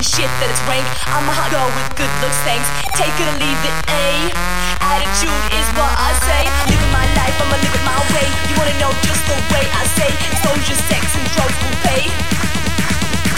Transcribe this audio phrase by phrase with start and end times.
[0.00, 0.88] this shit that it's rank.
[1.04, 2.64] I'ma girl with good looks, thanks.
[2.96, 4.32] Take it or leave it, a
[4.80, 6.48] Attitude is what I say.
[6.72, 8.24] Living my life, I'ma live it my way.
[8.48, 10.08] You wanna know just the way I say?
[10.32, 12.08] Exposure, sex, and drugs will pay.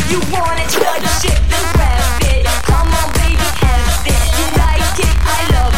[0.06, 1.98] You want it, love shit, then grab
[2.30, 2.46] it.
[2.62, 4.22] Come on, baby, have it.
[4.38, 5.71] You like it, I love it.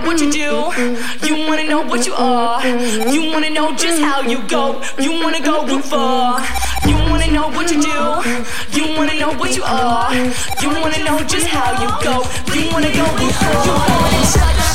[0.00, 1.26] Know what you do?
[1.26, 2.64] You wanna know what you are?
[2.66, 4.80] You wanna know just how you go?
[4.98, 6.40] You wanna go far?
[6.86, 7.98] You wanna know what you do?
[8.76, 10.14] You wanna know what you are?
[10.62, 12.24] You wanna know just how you go?
[12.54, 14.65] You wanna go real far?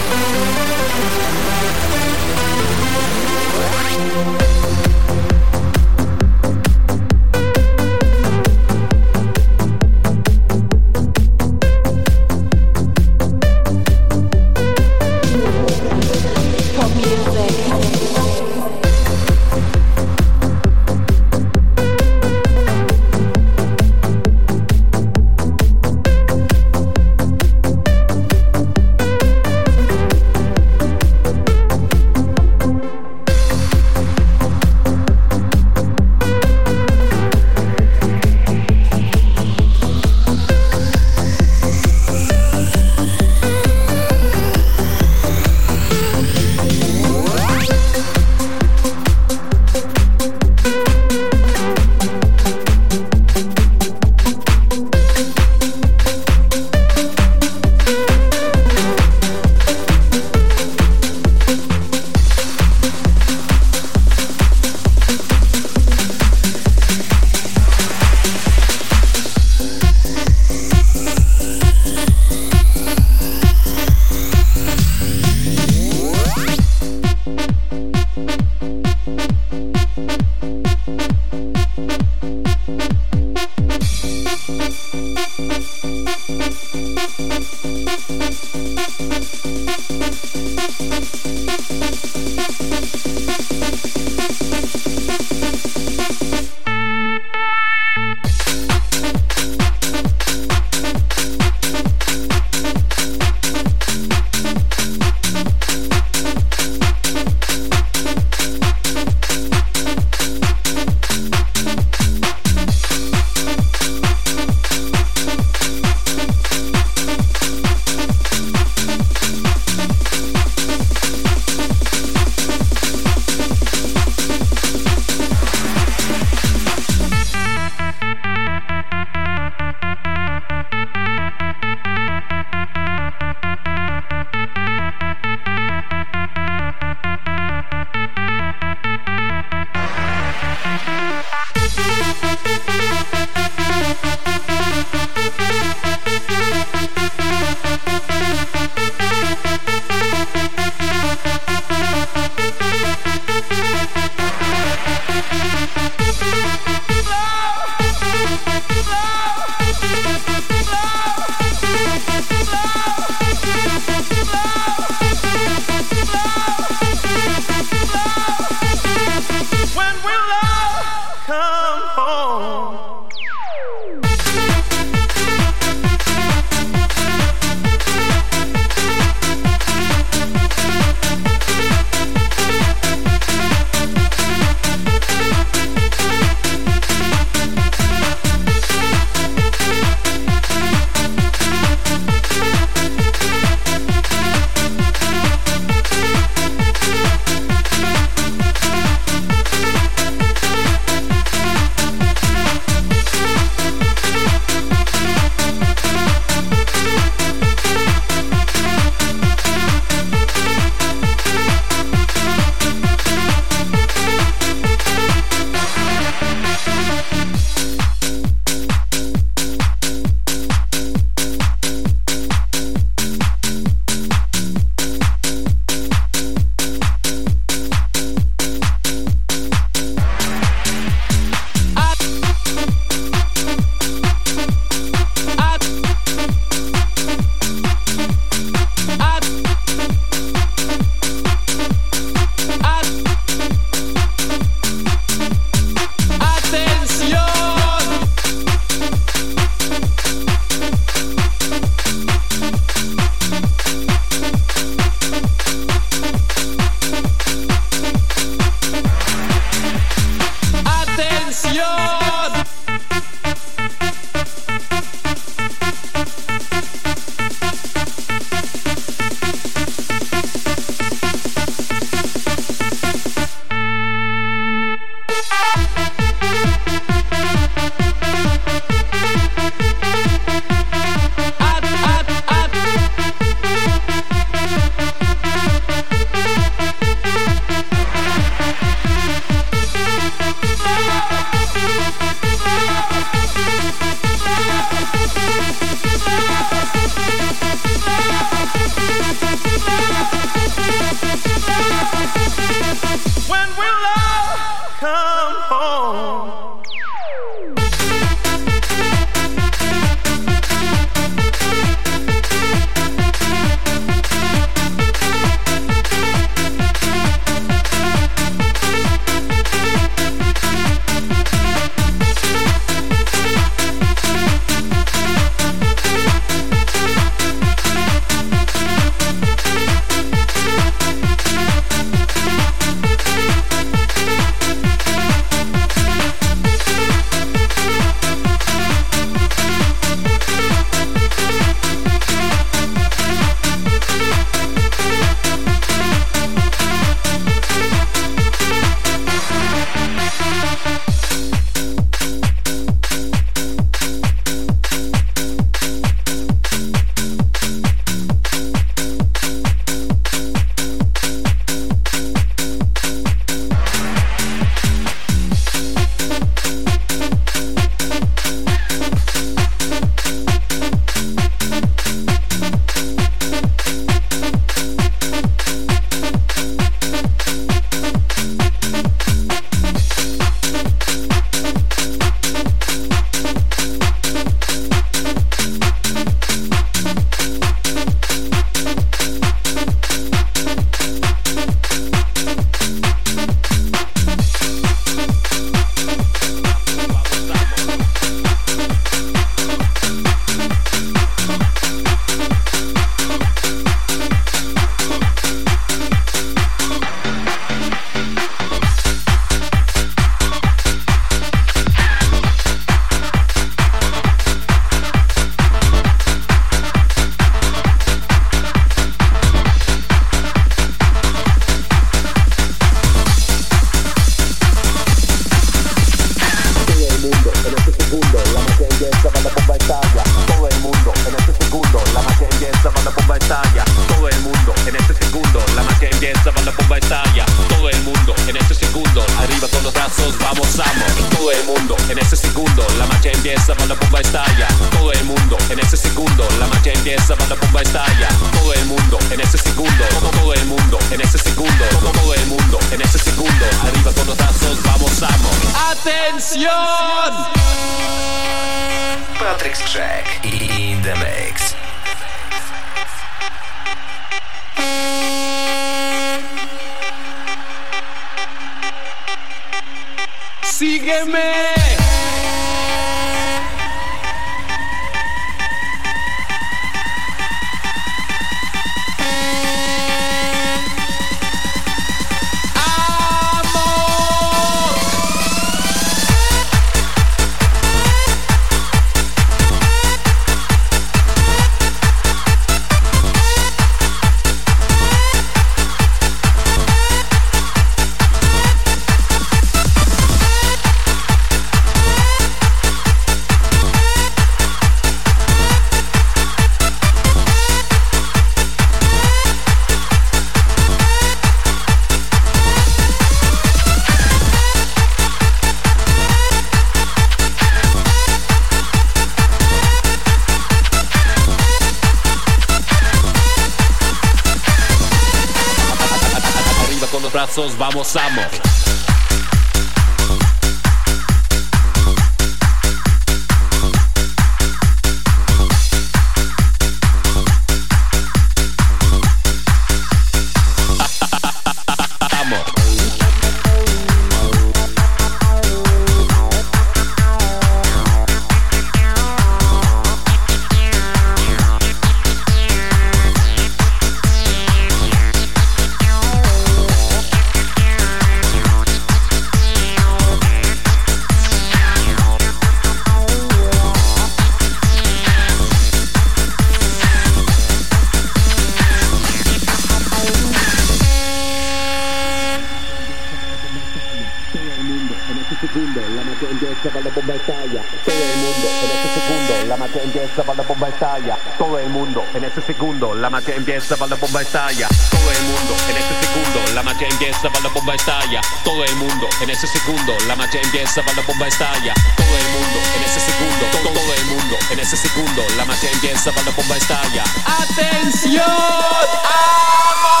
[575.41, 577.61] La magia empieza la bomba estalla.
[577.83, 581.17] Todo el mundo en ese segundo, la magia empieza para la bomba estalla.
[581.37, 584.67] Todo el mundo en ese segundo, la magia empieza para la bomba estalla.
[584.91, 588.21] Todo el mundo en ese segundo, la marcha empieza, para la bomba estalla.
[588.43, 591.73] Todo el mundo en ese segundo, la marcha empieza, para la bomba estalla.
[591.97, 596.11] Todo el mundo en ese segundo, todo, el mundo en ese segundo, la marcha empieza,
[596.11, 597.03] para la bomba estalla.
[597.25, 598.21] ¡Atención!
[598.21, 600.00] Arriba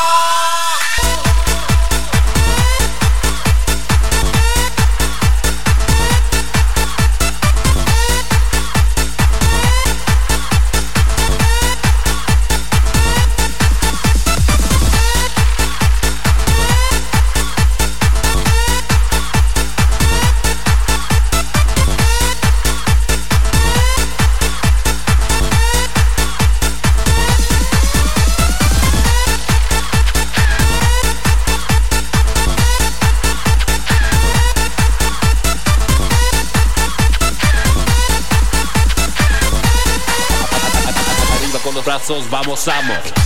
[42.31, 43.20] vamos, vamos.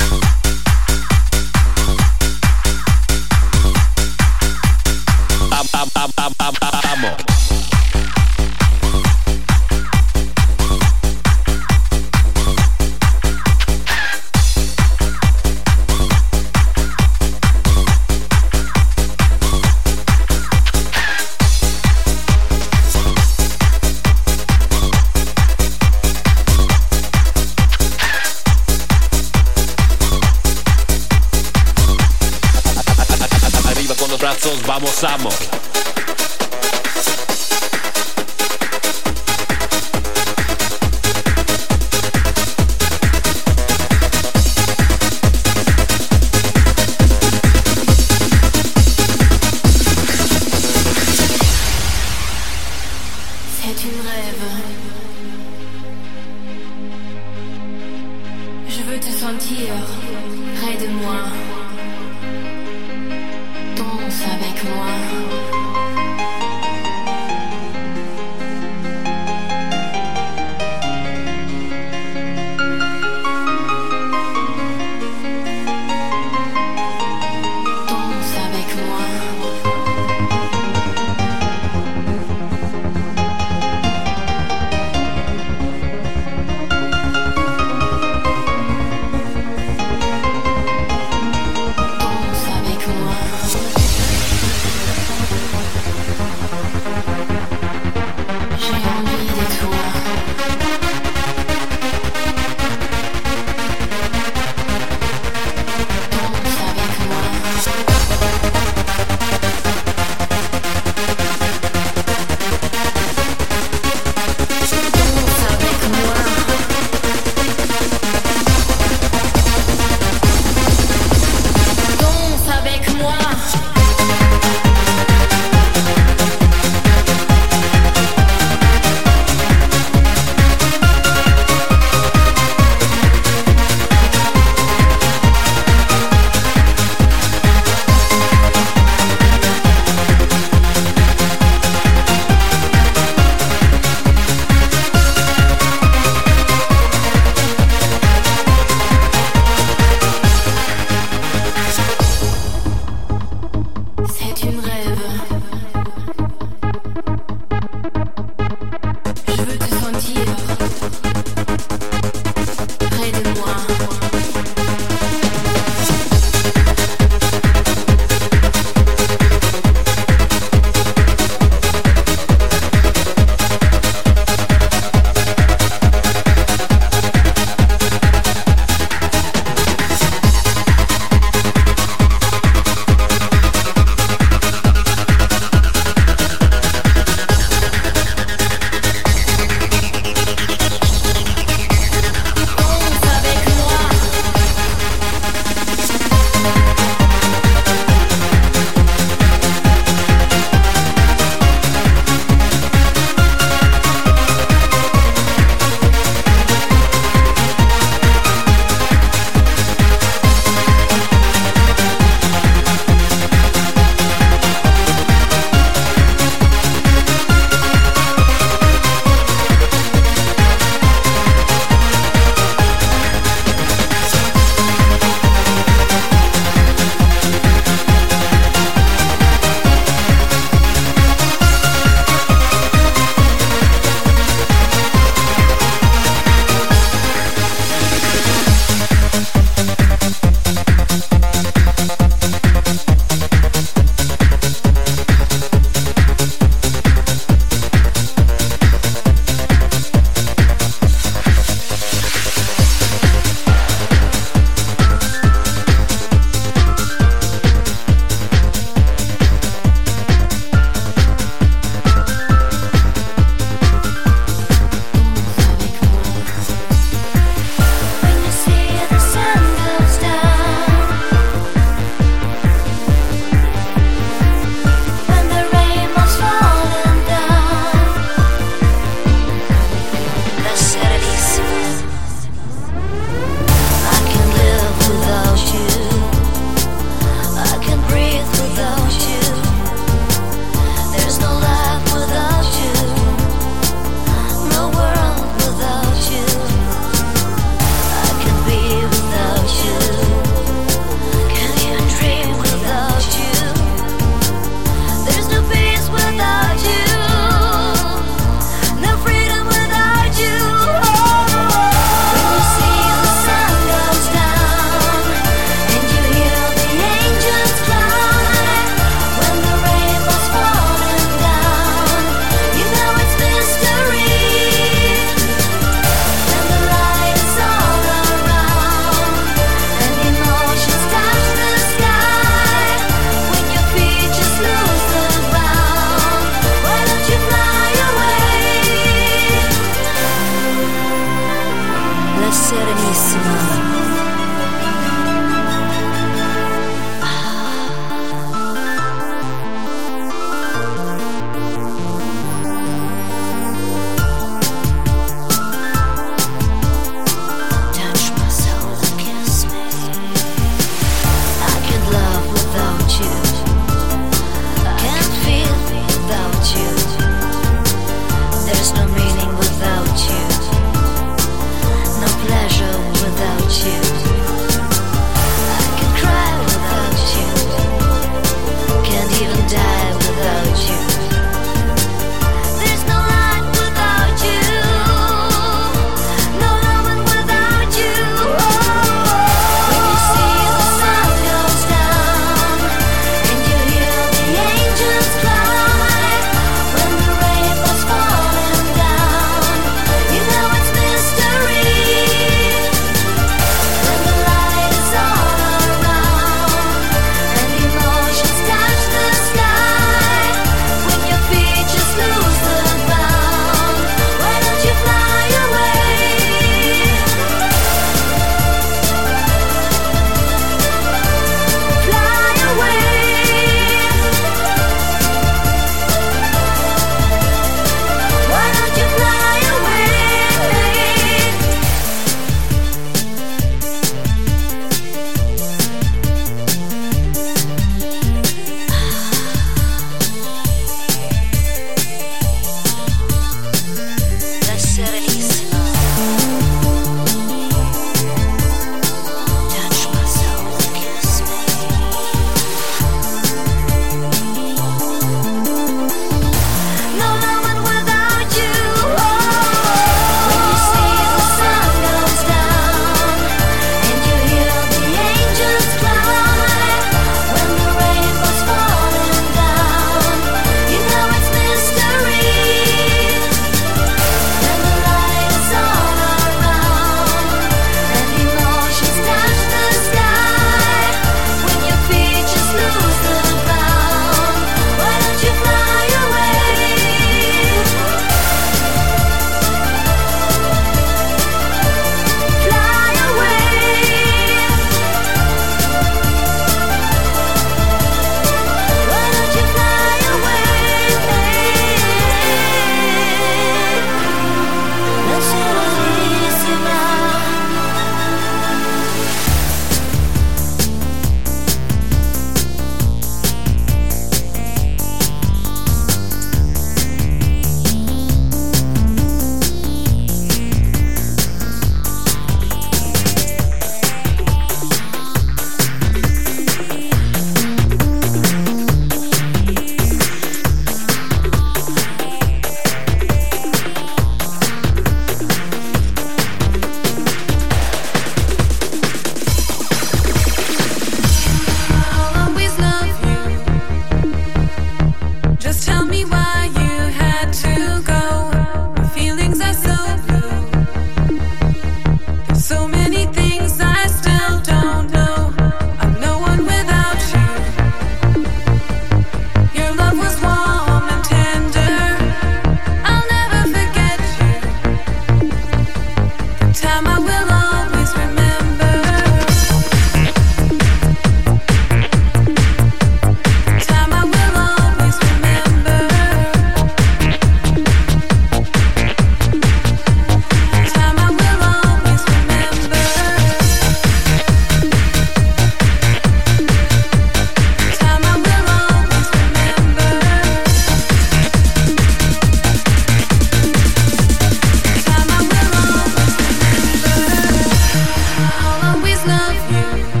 [599.31, 600.00] No matter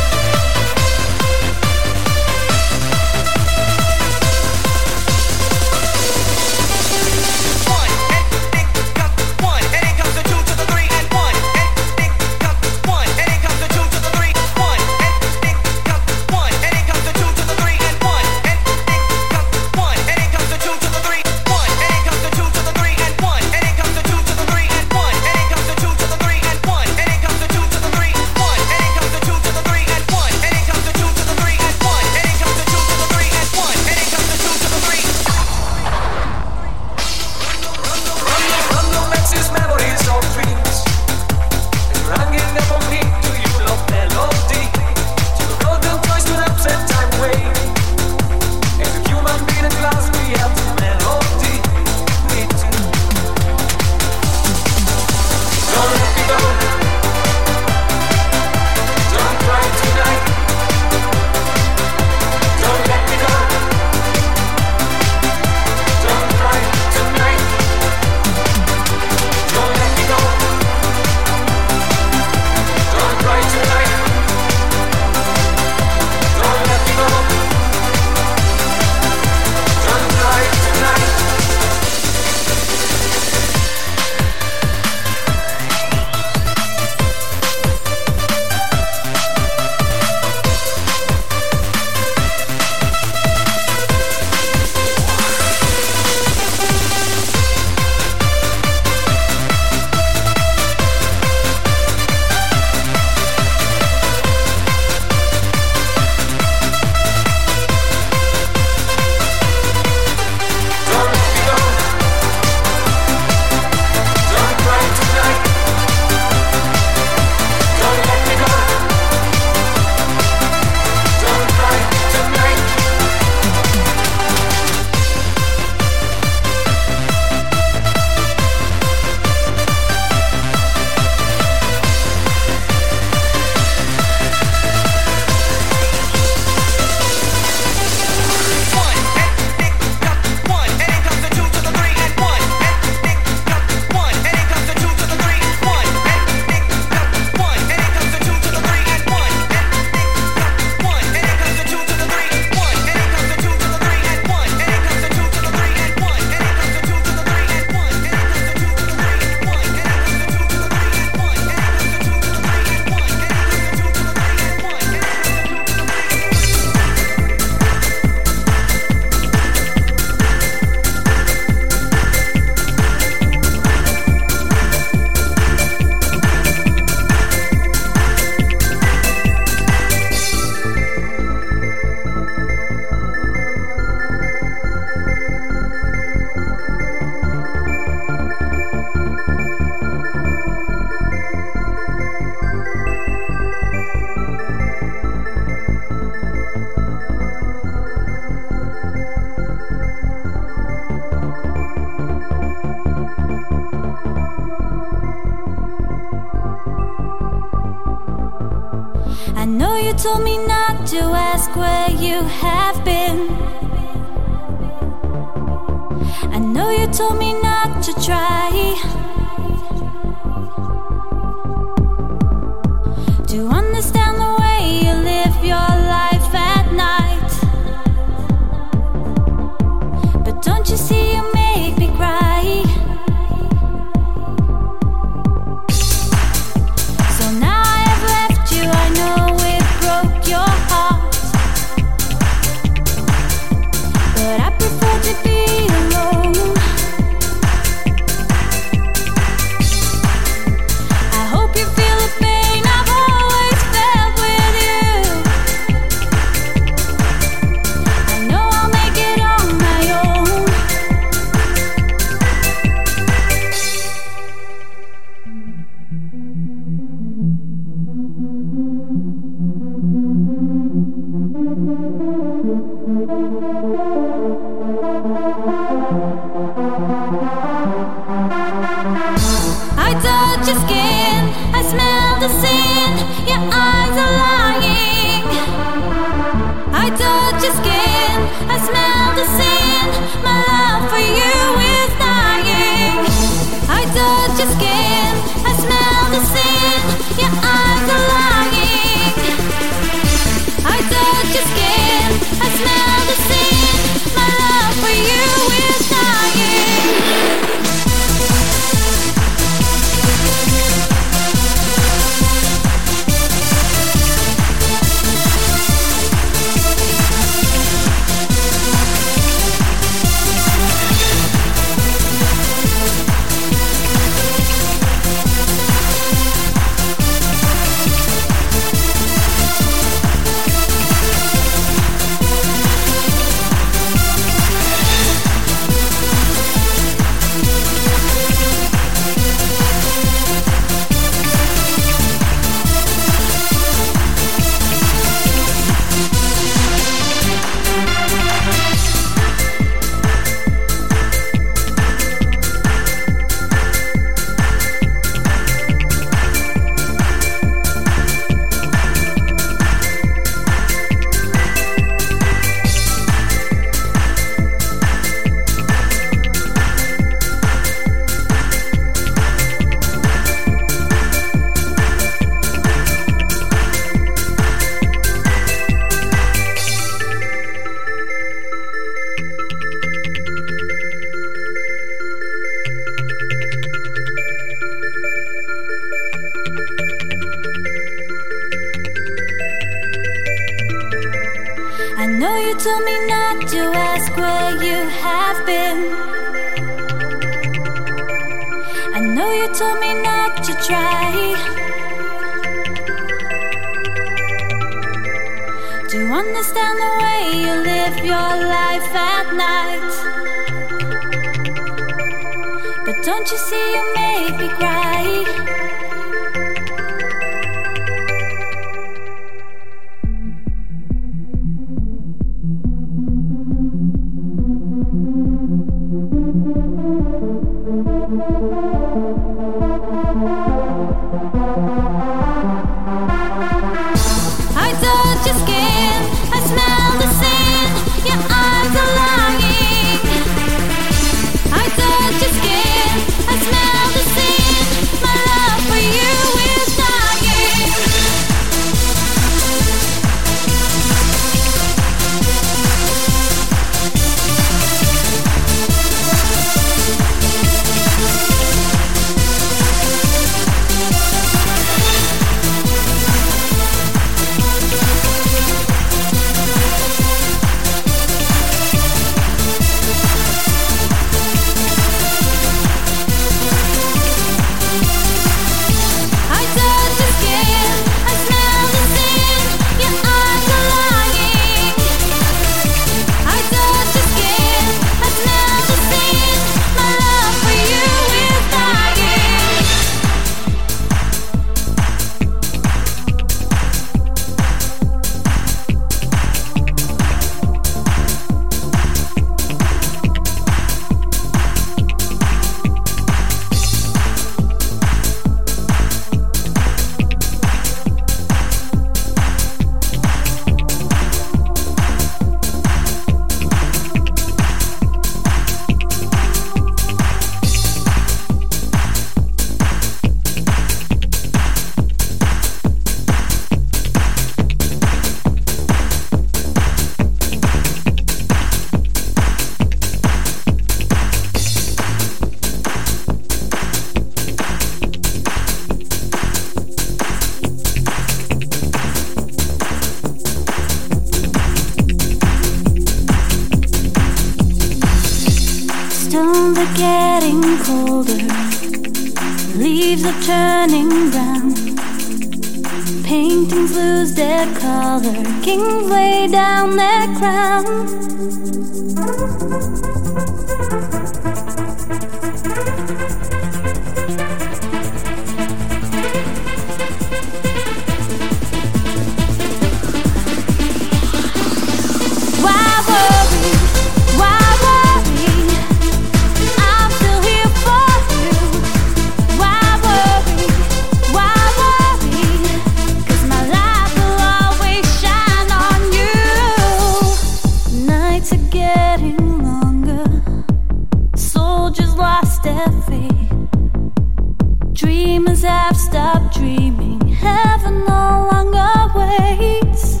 [595.76, 597.00] Stop dreaming.
[597.08, 600.00] Heaven no longer waits.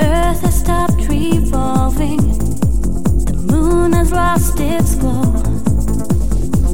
[0.00, 2.18] Earth has stopped revolving.
[3.24, 5.42] The moon has lost its glow.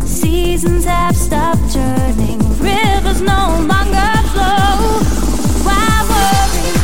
[0.04, 2.38] Seasons have stopped turning.
[2.58, 5.00] Rivers no longer flow.
[5.64, 6.82] Why worry?